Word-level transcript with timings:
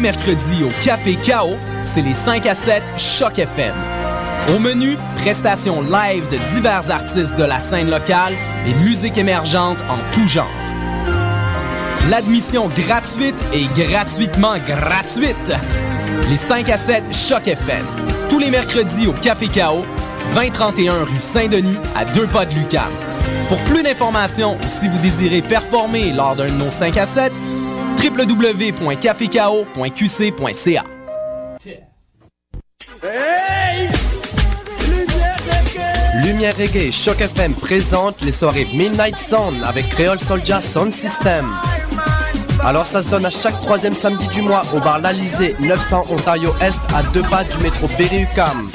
les 0.00 0.12
mercredis 0.12 0.64
au 0.64 0.70
Café 0.82 1.16
Chaos, 1.16 1.56
c'est 1.84 2.00
les 2.00 2.14
5 2.14 2.46
à 2.46 2.54
7 2.54 2.82
Choc 2.96 3.38
FM. 3.38 3.74
Au 4.54 4.58
menu, 4.58 4.96
prestations 5.16 5.82
live 5.82 6.28
de 6.30 6.38
divers 6.54 6.90
artistes 6.90 7.36
de 7.36 7.44
la 7.44 7.58
scène 7.58 7.90
locale 7.90 8.34
et 8.66 8.72
musique 8.84 9.18
émergente 9.18 9.78
en 9.90 9.98
tout 10.12 10.26
genre. 10.26 10.50
L'admission 12.08 12.68
gratuite 12.68 13.36
et 13.52 13.64
gratuitement 13.76 14.54
gratuite. 14.66 15.36
Les 16.30 16.36
5 16.36 16.68
à 16.70 16.76
7 16.76 17.04
Choc 17.14 17.46
FM. 17.46 17.84
Tous 18.28 18.38
les 18.38 18.50
mercredis 18.50 19.06
au 19.06 19.12
Café 19.12 19.48
Chaos, 19.48 19.84
2031 20.34 21.04
rue 21.04 21.16
Saint-Denis, 21.16 21.78
à 21.94 22.04
deux 22.06 22.26
pas 22.26 22.46
de 22.46 22.54
Lucam. 22.54 22.90
Pour 23.48 23.58
plus 23.64 23.82
d'informations 23.82 24.54
ou 24.54 24.68
si 24.68 24.88
vous 24.88 24.98
désirez 24.98 25.42
performer 25.42 26.12
lors 26.12 26.36
d'un 26.36 26.46
de 26.46 26.52
nos 26.52 26.70
5 26.70 26.96
à 26.96 27.06
7, 27.06 27.32
www.cafecao.qc.ca. 28.02 30.84
Lumière 36.24 36.56
Reggae 36.56 36.90
Choc 36.90 37.20
FM 37.20 37.54
présente 37.54 38.22
les 38.22 38.32
soirées 38.32 38.66
Midnight 38.72 39.18
Sound 39.18 39.62
avec 39.64 39.90
Creole 39.90 40.18
Soldier 40.18 40.62
Sound 40.62 40.92
System. 40.92 41.46
Alors 42.64 42.86
ça 42.86 43.02
se 43.02 43.08
donne 43.08 43.26
à 43.26 43.30
chaque 43.30 43.60
troisième 43.60 43.94
samedi 43.94 44.26
du 44.28 44.40
mois 44.42 44.62
au 44.74 44.80
bar 44.80 44.98
L'Alizé, 44.98 45.54
900 45.60 46.06
Ontario 46.10 46.50
Est, 46.60 46.78
à 46.94 47.02
deux 47.14 47.22
pas 47.22 47.44
du 47.44 47.56
métro 47.58 47.88
Berry-UQAM. 47.98 48.68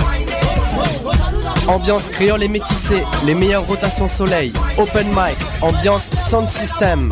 Ambiance 1.68 2.10
créole 2.10 2.44
et 2.44 2.48
métissée, 2.48 3.04
les 3.26 3.34
meilleures 3.34 3.66
rotations 3.66 4.08
soleil, 4.08 4.54
open 4.78 5.08
mic, 5.08 5.36
ambiance 5.62 6.12
sound 6.30 6.48
system. 6.48 7.12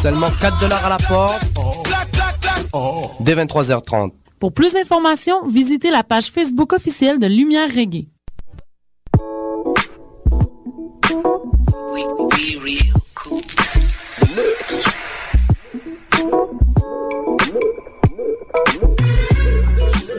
Seulement 0.00 0.28
4 0.40 0.60
dollars 0.60 0.84
à 0.86 0.90
la 0.90 0.96
porte. 0.96 1.42
Dès 3.18 3.34
23h30. 3.34 4.12
Pour 4.38 4.52
plus 4.52 4.72
d'informations, 4.72 5.44
visitez 5.48 5.90
la 5.90 6.04
page 6.04 6.26
Facebook 6.30 6.72
officielle 6.72 7.18
de 7.18 7.26
Lumière 7.26 7.68
Reggae. 7.68 8.06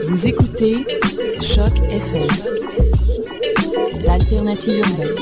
Vous 0.08 0.26
écoutez 0.26 0.84
Choc 1.40 1.72
FM, 1.90 2.28
l'alternative 4.04 4.80
urbaine. 4.80 5.14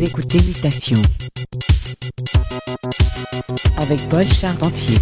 Écoutez 0.00 0.38
Mutation 0.46 1.00
avec 3.78 4.00
Paul 4.08 4.24
Charpentier 4.24 4.96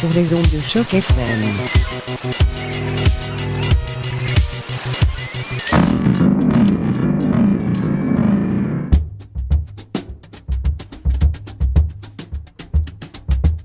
sur 0.00 0.08
les 0.14 0.34
ondes 0.34 0.42
de 0.52 0.60
choc 0.60 0.92
FM. 0.92 1.42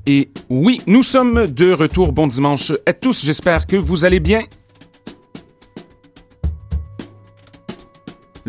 Et 0.06 0.30
oui, 0.50 0.82
nous 0.86 1.04
sommes 1.04 1.48
de 1.48 1.72
retour. 1.72 2.12
Bon 2.12 2.28
dimanche 2.28 2.72
à 2.86 2.94
tous. 2.94 3.26
J'espère 3.26 3.66
que 3.66 3.78
vous 3.78 4.06
allez 4.06 4.20
bien. 4.20 4.44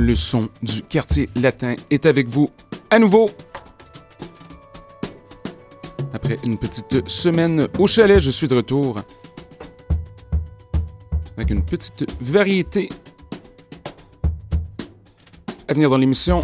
Le 0.03 0.17
son 0.17 0.41
du 0.65 0.83
quartier 0.83 1.29
latin 1.37 1.77
est 1.89 2.07
avec 2.07 2.27
vous 2.27 2.51
à 2.91 2.99
nouveau. 2.99 3.31
Après 6.13 6.35
une 6.43 6.59
petite 6.59 7.09
semaine 7.09 7.69
au 7.79 7.87
chalet, 7.87 8.19
je 8.19 8.33
suis 8.33 8.49
de 8.49 8.57
retour 8.57 8.97
avec 11.37 11.51
une 11.51 11.65
petite 11.65 12.05
variété 12.21 12.89
à 15.69 15.73
venir 15.73 15.89
dans 15.89 15.99
l'émission. 15.99 16.41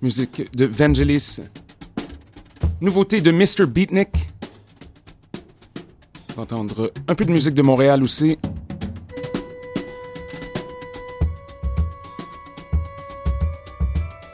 Musique 0.00 0.50
de 0.56 0.64
Vangelis. 0.64 1.40
Nouveauté 2.80 3.20
de 3.20 3.30
Mr. 3.30 3.66
Beatnik. 3.66 4.08
On 6.30 6.36
va 6.36 6.42
entendre 6.44 6.90
un 7.06 7.14
peu 7.14 7.26
de 7.26 7.32
musique 7.32 7.52
de 7.52 7.62
Montréal 7.62 8.02
aussi. 8.02 8.38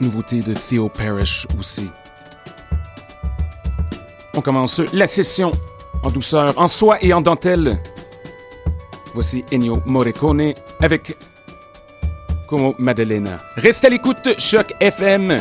Nouveauté 0.00 0.40
de 0.40 0.54
Theo 0.54 0.88
Parrish 0.88 1.46
aussi. 1.58 1.90
On 4.36 4.40
commence 4.40 4.82
la 4.92 5.06
session 5.06 5.50
en 6.02 6.10
douceur, 6.10 6.52
en 6.58 6.66
soie 6.66 6.98
et 7.00 7.12
en 7.14 7.20
dentelle. 7.20 7.78
Voici 9.14 9.44
Ennio 9.50 9.82
Morricone 9.86 10.52
avec 10.80 11.16
Como 12.46 12.74
Maddalena. 12.78 13.36
Reste 13.56 13.86
à 13.86 13.88
l'écoute, 13.88 14.38
Choc 14.38 14.74
FM. 14.80 15.38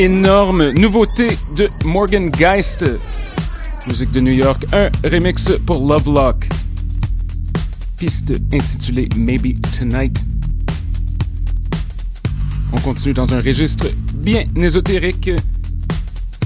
Énorme. 0.00 0.70
Nouveauté 0.70 1.28
de 1.54 1.68
Morgan 1.84 2.30
Geist. 2.30 2.86
Musique 3.86 4.10
de 4.12 4.20
New 4.20 4.32
York. 4.32 4.64
Un 4.72 4.88
remix 5.06 5.52
pour 5.66 5.86
Lovelock. 5.86 6.48
Piste 7.98 8.32
intitulée 8.50 9.10
Maybe 9.14 9.60
Tonight. 9.78 10.18
On 12.72 12.78
continue 12.80 13.12
dans 13.12 13.34
un 13.34 13.42
registre 13.42 13.88
bien 14.14 14.44
ésotérique. 14.56 15.30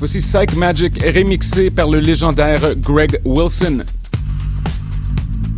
Voici 0.00 0.18
Psych 0.18 0.56
Magic 0.56 1.00
remixé 1.04 1.70
par 1.70 1.88
le 1.88 2.00
légendaire 2.00 2.74
Greg 2.76 3.20
Wilson. 3.24 3.84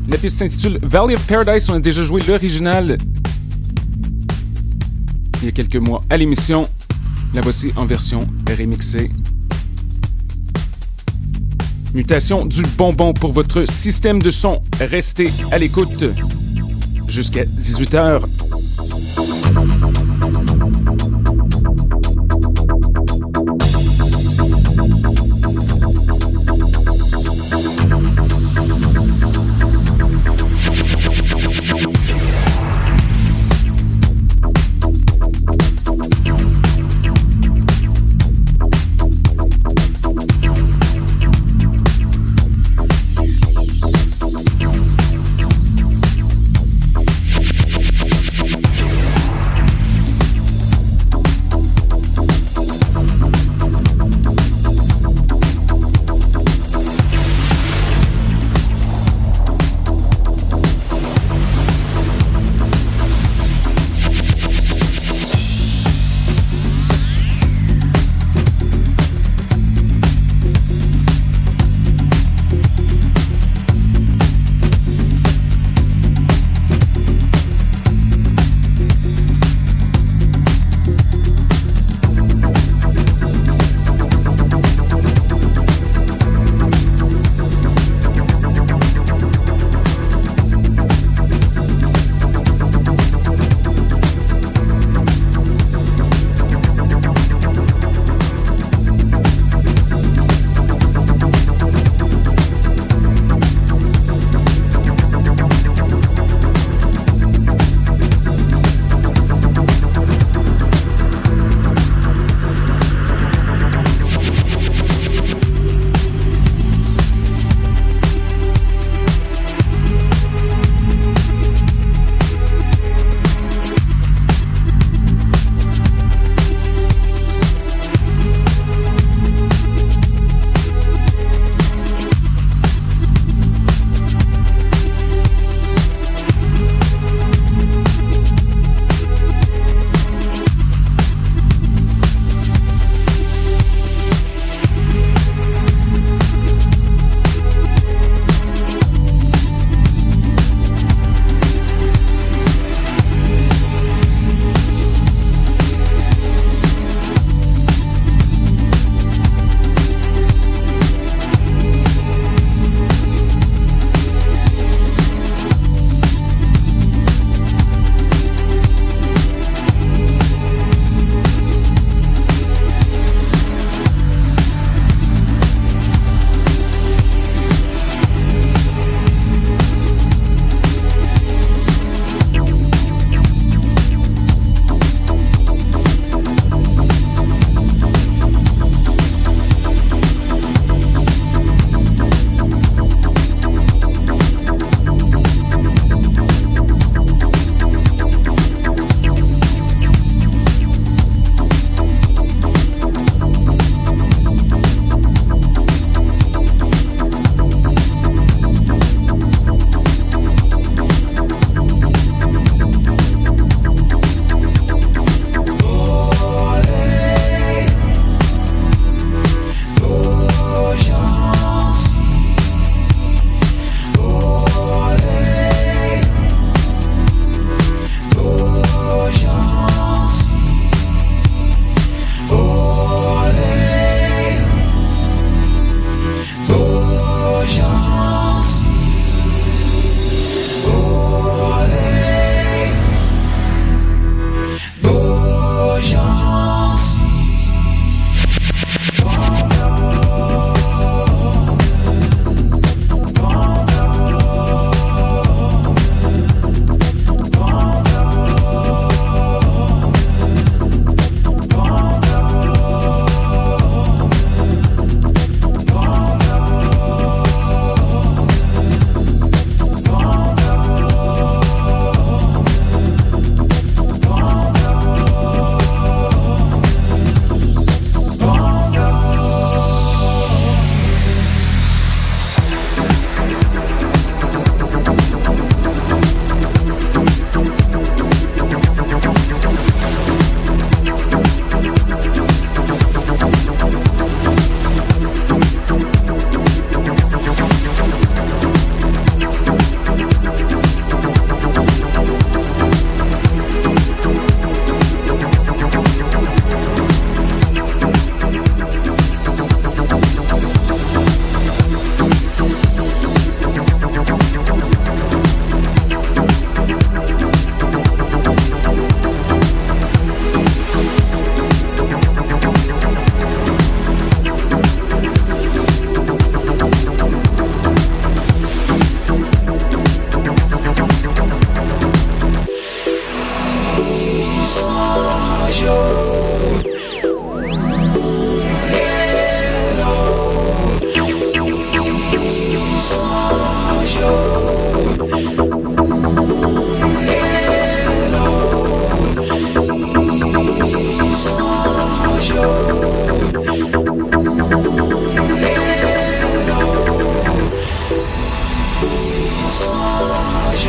La 0.09 0.19
piste 0.19 0.37
s'intitule 0.37 0.79
Valley 0.83 1.15
of 1.15 1.27
Paradise. 1.27 1.71
On 1.71 1.75
a 1.75 1.81
déjà 1.81 2.03
joué 2.03 2.21
l'original 2.29 2.99
il 5.41 5.47
y 5.47 5.49
a 5.49 5.53
quelques 5.53 5.77
mois 5.77 6.03
à 6.11 6.17
l'émission. 6.19 6.67
La 7.35 7.41
voici 7.43 7.71
en 7.77 7.85
version 7.85 8.21
remixée. 8.59 9.11
Mutation 11.95 12.45
du 12.47 12.63
bonbon 12.77 13.13
pour 13.13 13.33
votre 13.33 13.65
système 13.67 14.21
de 14.21 14.31
son. 14.31 14.61
Restez 14.81 15.31
à 15.51 15.59
l'écoute 15.59 16.05
jusqu'à 17.09 17.45
18h. 17.45 18.23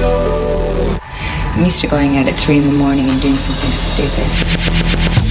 I'm 0.04 1.64
used 1.64 1.82
to 1.82 1.88
going 1.88 2.18
out 2.18 2.28
at 2.28 2.38
three 2.40 2.58
in 2.58 2.66
the 2.66 2.74
morning 2.74 3.10
and 3.10 3.22
doing 3.22 3.38
something 3.38 3.72
stupid. 3.72 5.27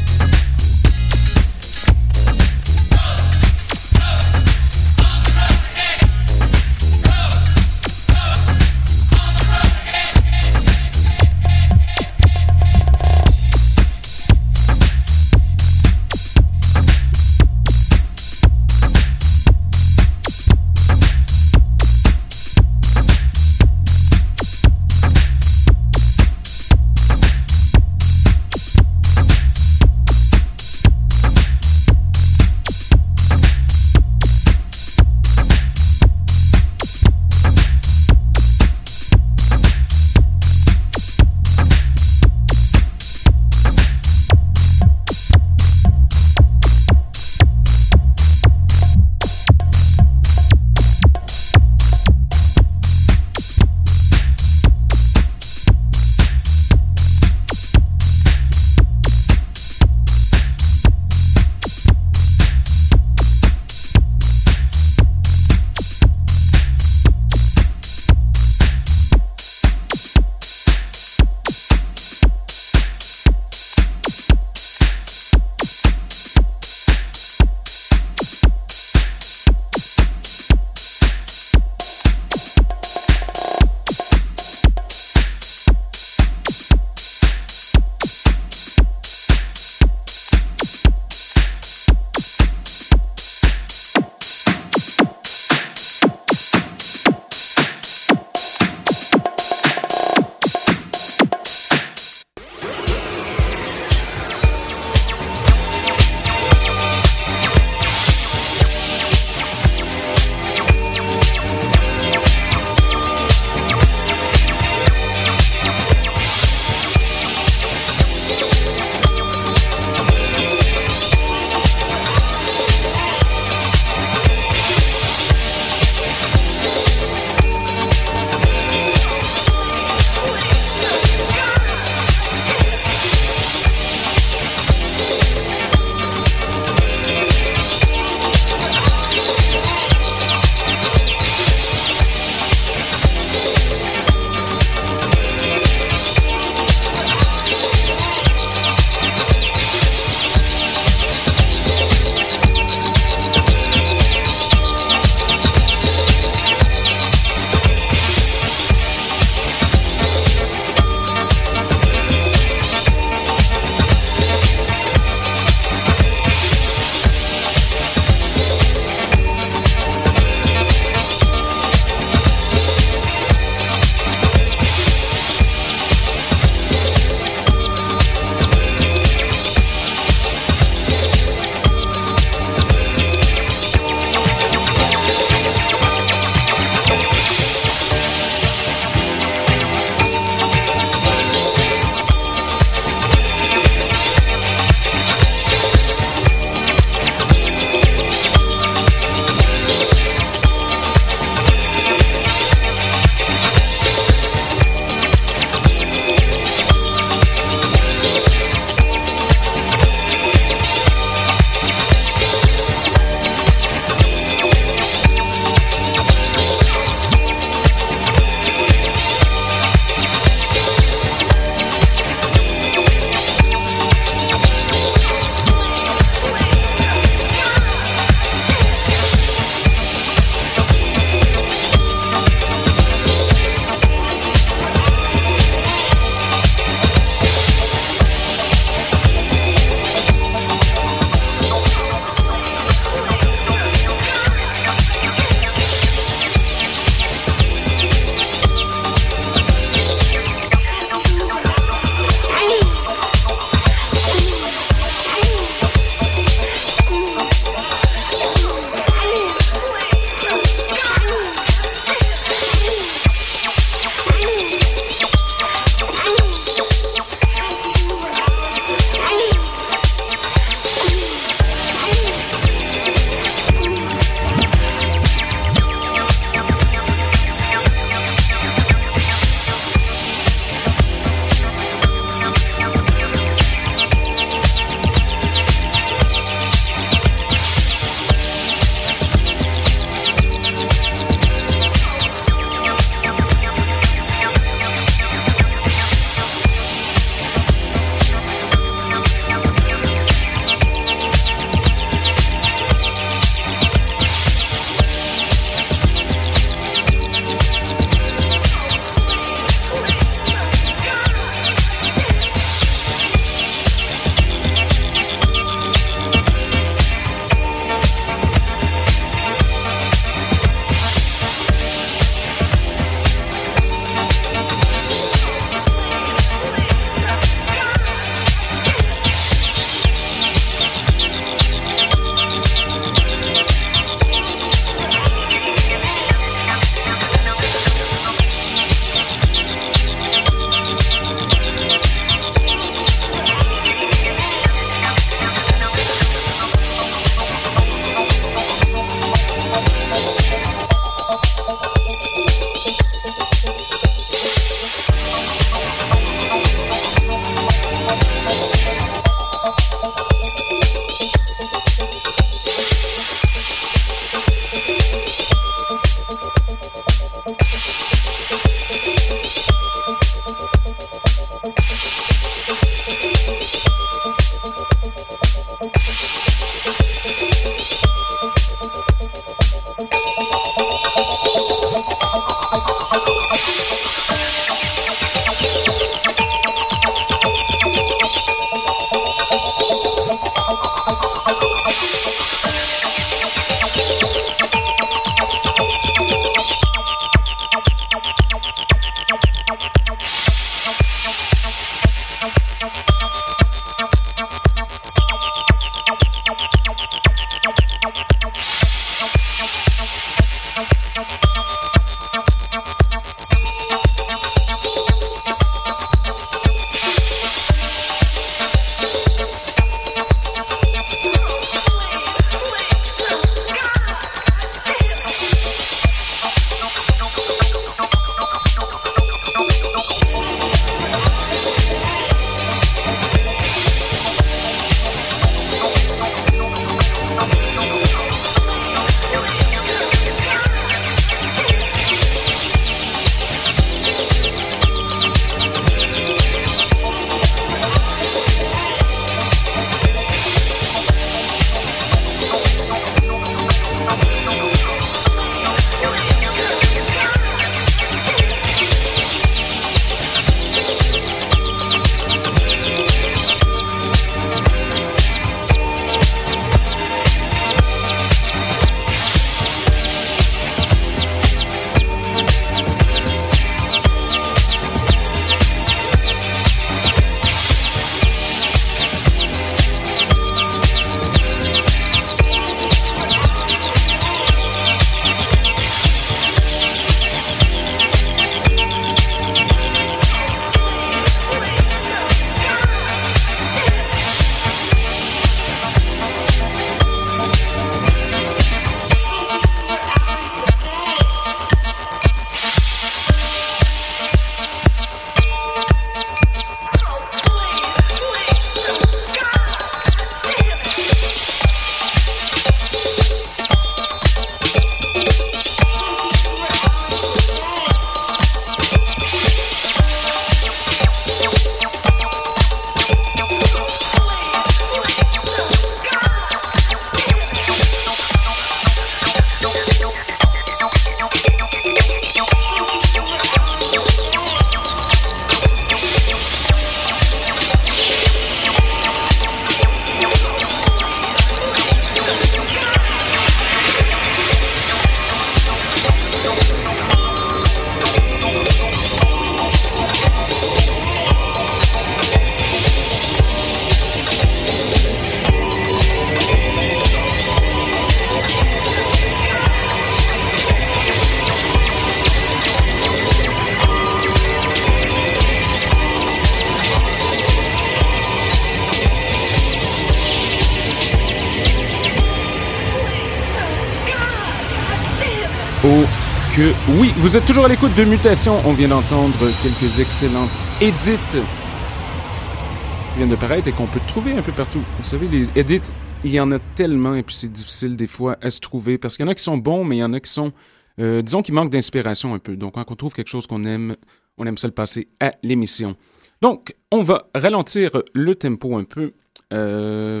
Vous 577.10 577.16
êtes 577.16 577.26
toujours 577.26 577.46
à 577.46 577.48
l'écoute 577.48 577.74
de 577.76 577.82
Mutation. 577.82 578.34
On 578.46 578.52
vient 578.52 578.68
d'entendre 578.68 579.18
quelques 579.42 579.80
excellentes 579.80 580.30
édits 580.60 580.96
qui 581.10 582.96
viennent 582.98 583.08
de 583.10 583.16
paraître 583.16 583.48
et 583.48 583.52
qu'on 583.52 583.66
peut 583.66 583.80
trouver 583.88 584.12
un 584.12 584.22
peu 584.22 584.30
partout. 584.30 584.62
Vous 584.78 584.84
savez, 584.84 585.08
les 585.08 585.26
edits, 585.34 585.72
il 586.04 586.12
y 586.12 586.20
en 586.20 586.30
a 586.30 586.38
tellement 586.54 586.94
et 586.94 587.02
puis 587.02 587.16
c'est 587.16 587.32
difficile 587.32 587.74
des 587.74 587.88
fois 587.88 588.16
à 588.22 588.30
se 588.30 588.38
trouver 588.38 588.78
parce 588.78 588.96
qu'il 588.96 589.04
y 589.04 589.08
en 589.08 589.10
a 589.10 589.16
qui 589.16 589.24
sont 589.24 589.38
bons, 589.38 589.64
mais 589.64 589.78
il 589.78 589.80
y 589.80 589.82
en 589.82 589.92
a 589.92 589.98
qui 589.98 590.08
sont, 590.08 590.32
euh, 590.78 591.02
disons, 591.02 591.22
qui 591.22 591.32
manquent 591.32 591.50
d'inspiration 591.50 592.14
un 592.14 592.20
peu. 592.20 592.36
Donc, 592.36 592.54
quand 592.54 592.70
on 592.70 592.76
trouve 592.76 592.92
quelque 592.92 593.10
chose 593.10 593.26
qu'on 593.26 593.42
aime, 593.42 593.74
on 594.16 594.24
aime 594.24 594.38
ça 594.38 594.46
le 594.46 594.54
passer 594.54 594.86
à 595.00 595.10
l'émission. 595.24 595.74
Donc, 596.22 596.54
on 596.70 596.84
va 596.84 597.08
ralentir 597.12 597.72
le 597.92 598.14
tempo 598.14 598.56
un 598.56 598.62
peu 598.62 598.92
euh, 599.32 600.00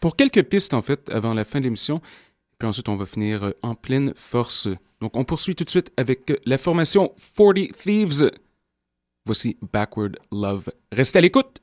pour 0.00 0.16
quelques 0.16 0.42
pistes, 0.42 0.74
en 0.74 0.82
fait, 0.82 1.08
avant 1.12 1.34
la 1.34 1.44
fin 1.44 1.60
de 1.60 1.64
l'émission. 1.66 2.00
Puis 2.58 2.66
ensuite, 2.66 2.88
on 2.88 2.96
va 2.96 3.04
finir 3.04 3.52
en 3.62 3.76
pleine 3.76 4.12
force. 4.16 4.66
Donc, 5.00 5.16
on 5.16 5.24
poursuit 5.24 5.54
tout 5.54 5.64
de 5.64 5.70
suite 5.70 5.92
avec 5.96 6.32
la 6.44 6.58
formation 6.58 7.14
40 7.36 7.72
Thieves. 7.72 8.30
Voici 9.24 9.56
Backward 9.72 10.18
Love. 10.32 10.70
Restez 10.90 11.18
à 11.18 11.22
l'écoute. 11.22 11.60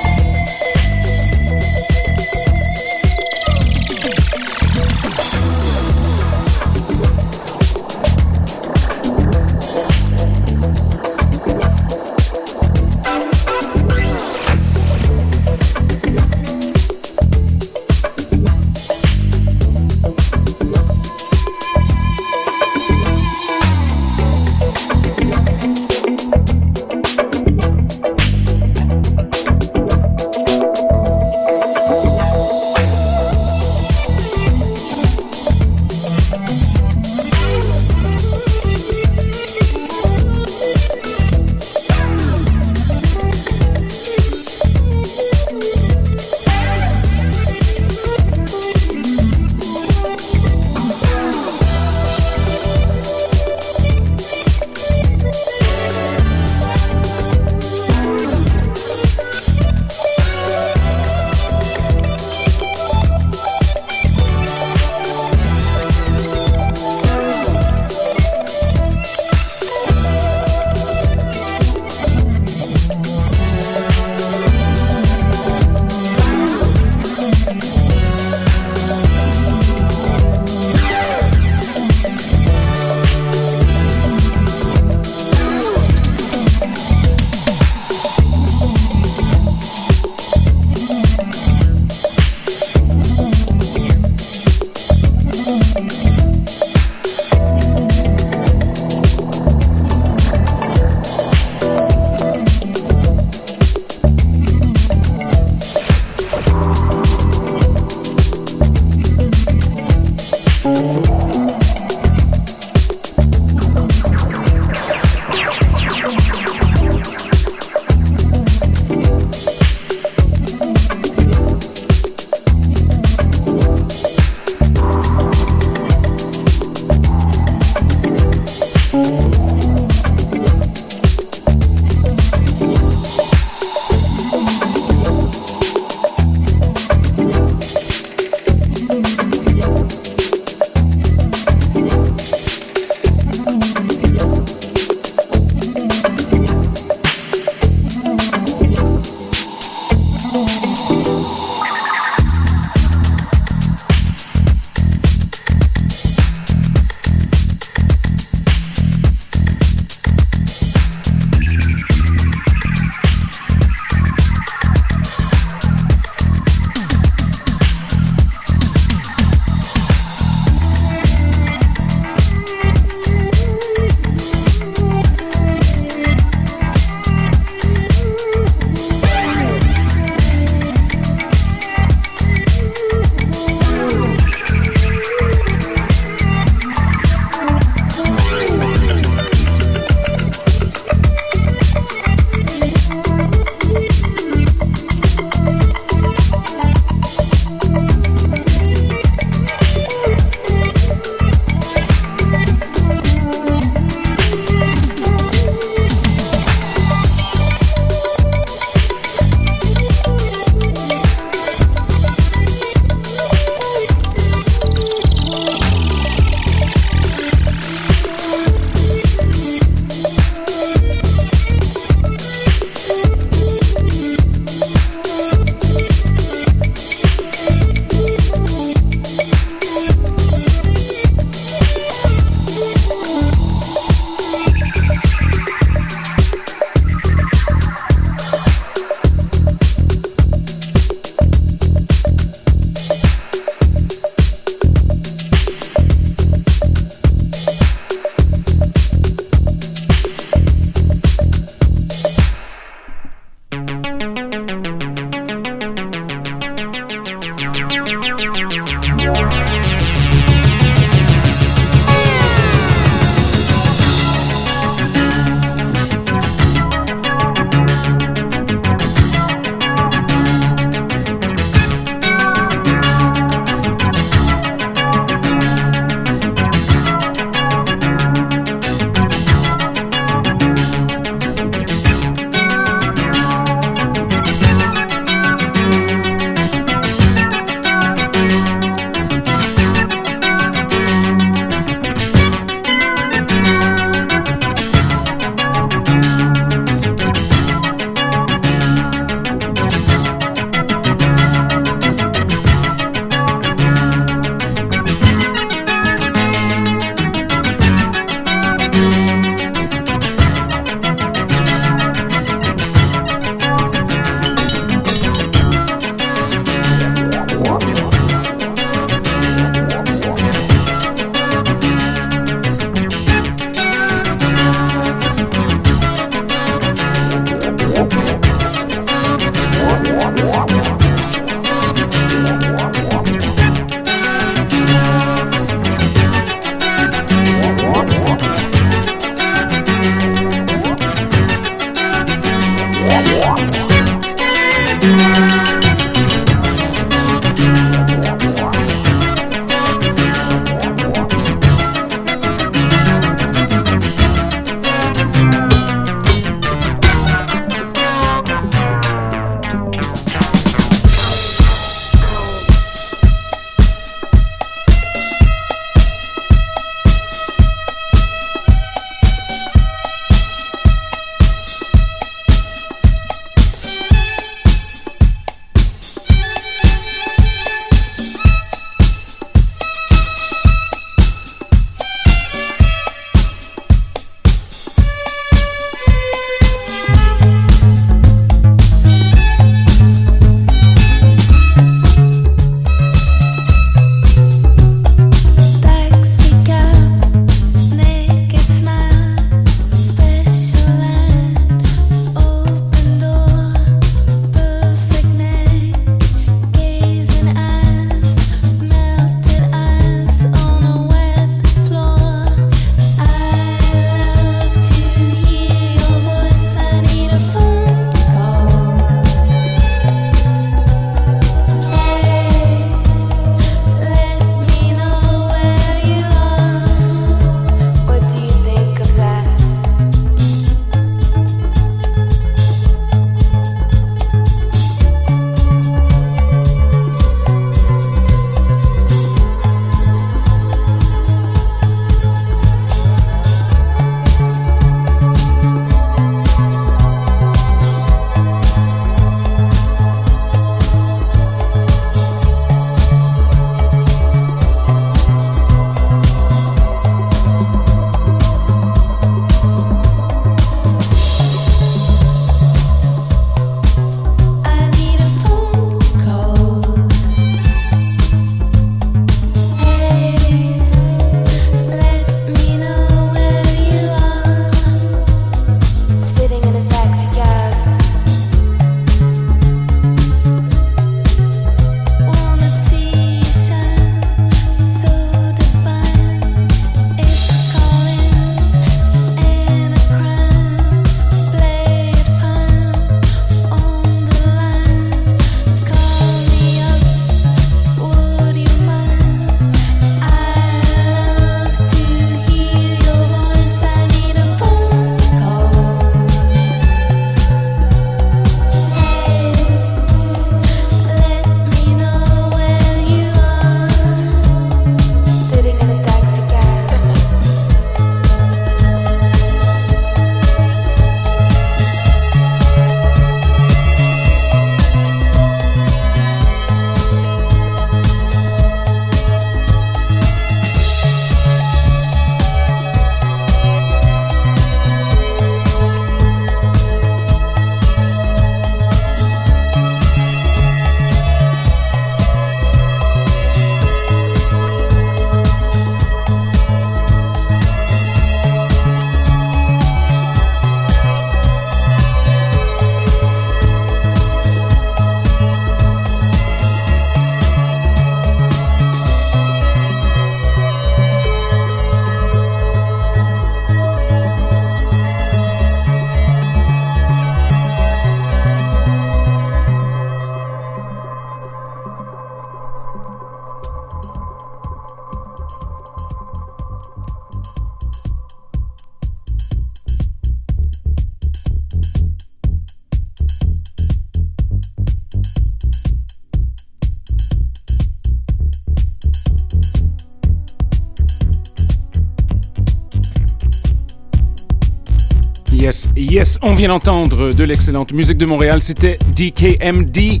On 596.24 596.34
vient 596.34 596.48
d'entendre 596.48 597.12
de 597.12 597.24
l'excellente 597.24 597.72
musique 597.72 597.98
de 597.98 598.06
Montréal. 598.06 598.40
C'était 598.40 598.78
DKMD, 598.96 600.00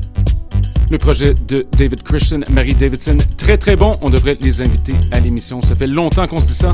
le 0.90 0.96
projet 0.96 1.34
de 1.34 1.66
David 1.76 2.02
Christian, 2.02 2.40
Marie 2.50 2.72
Davidson. 2.74 3.18
Très 3.36 3.58
très 3.58 3.76
bon, 3.76 3.98
on 4.00 4.08
devrait 4.08 4.38
les 4.40 4.62
inviter 4.62 4.94
à 5.12 5.20
l'émission. 5.20 5.60
Ça 5.60 5.74
fait 5.74 5.86
longtemps 5.86 6.26
qu'on 6.26 6.40
se 6.40 6.46
dit 6.46 6.54
ça. 6.54 6.72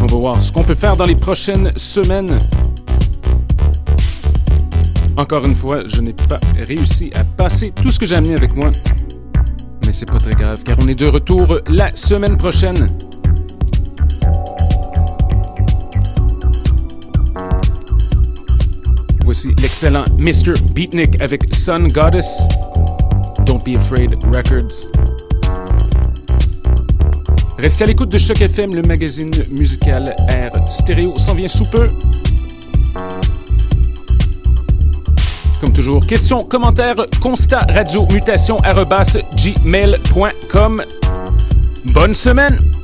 On 0.00 0.06
va 0.06 0.16
voir 0.16 0.42
ce 0.42 0.50
qu'on 0.50 0.64
peut 0.64 0.74
faire 0.74 0.96
dans 0.96 1.04
les 1.04 1.14
prochaines 1.14 1.72
semaines. 1.76 2.36
Encore 5.16 5.44
une 5.46 5.54
fois, 5.54 5.86
je 5.86 6.00
n'ai 6.00 6.12
pas 6.12 6.40
réussi 6.58 7.12
à 7.14 7.22
passer 7.22 7.70
tout 7.70 7.90
ce 7.90 8.00
que 8.00 8.06
j'ai 8.06 8.16
amené 8.16 8.34
avec 8.34 8.56
moi. 8.56 8.72
Mais 9.86 9.92
c'est 9.92 10.06
pas 10.06 10.18
très 10.18 10.34
grave, 10.34 10.64
car 10.64 10.76
on 10.80 10.88
est 10.88 10.98
de 10.98 11.06
retour 11.06 11.60
la 11.68 11.94
semaine 11.94 12.36
prochaine. 12.36 12.88
L'excellent 19.44 20.04
Mr. 20.18 20.54
Beatnik 20.72 21.20
avec 21.20 21.54
Sun 21.54 21.88
Goddess. 21.88 22.42
Don't 23.44 23.62
Be 23.64 23.76
Afraid 23.76 24.14
Records. 24.34 24.86
Restez 27.58 27.84
à 27.84 27.86
l'écoute 27.86 28.10
de 28.10 28.18
Choc 28.18 28.40
FM, 28.40 28.74
le 28.74 28.82
magazine 28.82 29.30
musical 29.50 30.14
Air 30.28 30.52
Stéréo 30.70 31.16
s'en 31.18 31.34
vient 31.34 31.48
sous 31.48 31.64
peu. 31.64 31.88
Comme 35.60 35.72
toujours, 35.72 36.00
questions, 36.06 36.44
commentaires, 36.44 36.96
constat, 37.20 37.66
radio, 37.68 38.06
mutation, 38.12 38.58
gmail.com. 39.36 40.82
Bonne 41.92 42.14
semaine! 42.14 42.75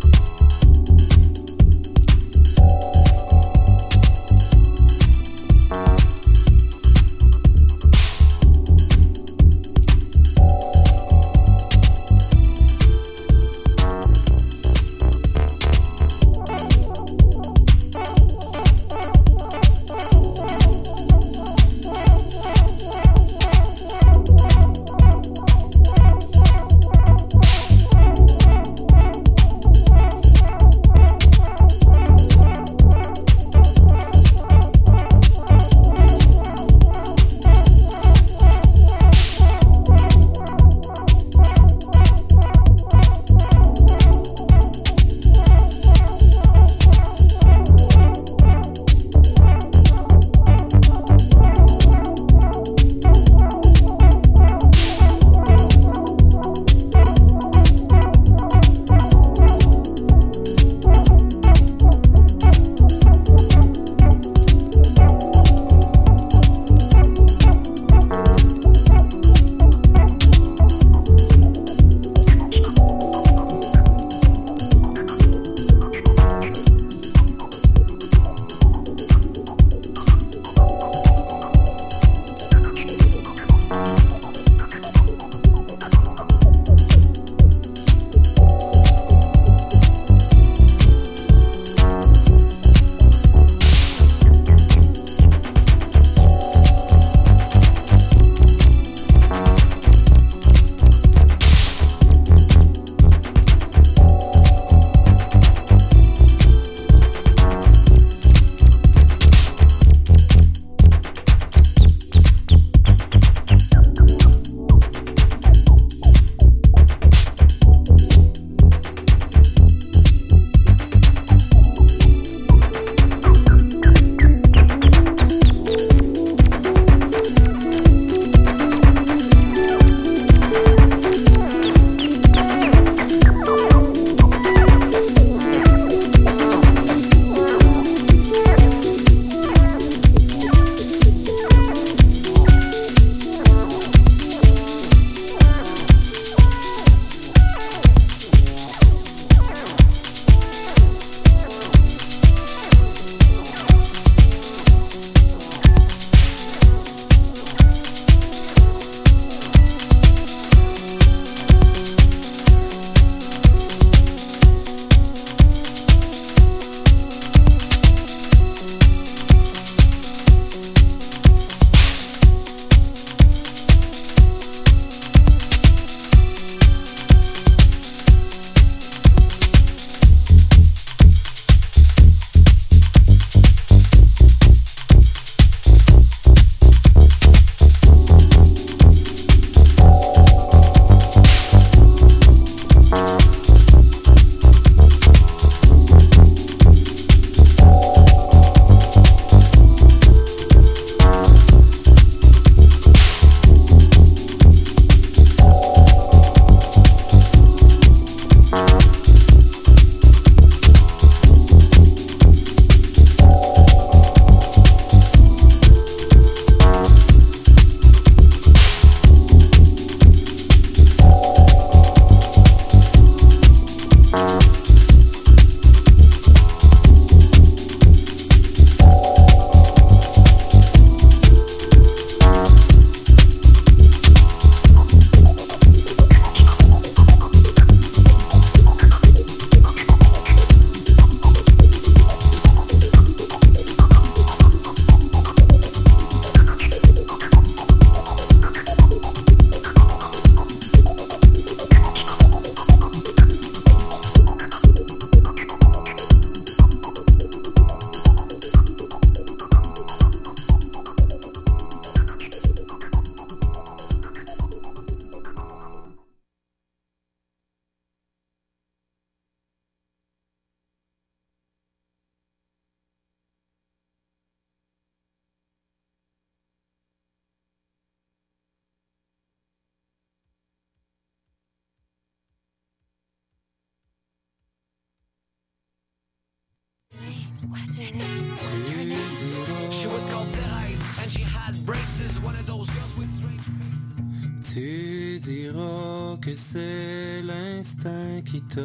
C'est 296.35 297.23
l'instinct 297.23 298.23
qui 298.25 298.41
t'a 298.43 298.61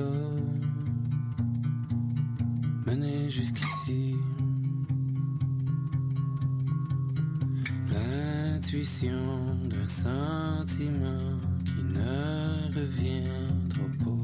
mené 2.86 3.30
jusqu'ici. 3.30 4.16
L'intuition 7.92 9.58
d'un 9.70 9.88
sentiment 9.88 11.40
qui 11.66 11.84
ne 11.84 12.76
reviendra 12.76 13.88
pas. 14.04 14.17